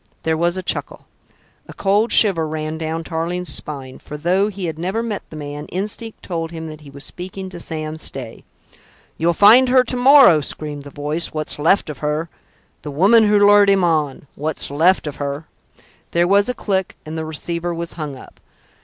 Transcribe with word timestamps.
There 0.23 0.35
was 0.35 0.57
a 0.57 0.63
chuckle. 0.63 1.05
A 1.67 1.73
cold 1.75 2.11
shiver 2.11 2.47
ran 2.47 2.79
down 2.79 3.03
Tarling's 3.03 3.53
spine; 3.53 3.99
for, 3.99 4.17
though 4.17 4.47
he 4.47 4.65
had 4.65 4.79
never 4.79 5.03
met 5.03 5.21
the 5.29 5.35
man, 5.35 5.67
instinct 5.67 6.23
told 6.23 6.49
him 6.49 6.65
that 6.69 6.81
he 6.81 6.89
was 6.89 7.03
speaking 7.03 7.49
to 7.49 7.59
Sam 7.59 7.97
Stay. 7.99 8.43
"You'll 9.19 9.33
find 9.35 9.69
her 9.69 9.83
to 9.83 9.95
morrow," 9.95 10.41
screamed 10.41 10.81
the 10.81 10.89
voice, 10.89 11.33
"what's 11.33 11.59
left 11.59 11.87
of 11.87 11.99
her. 11.99 12.29
The 12.81 12.89
woman 12.89 13.25
who 13.27 13.37
lured 13.45 13.69
him 13.69 13.83
on... 13.83 14.25
what's 14.33 14.71
left 14.71 15.05
of 15.05 15.17
her...." 15.17 15.45
There 16.13 16.27
was 16.27 16.49
a 16.49 16.55
click, 16.55 16.95
and 17.05 17.15
the 17.15 17.23
receiver 17.23 17.71
was 17.71 17.93
hung 17.93 18.15
up. 18.15 18.39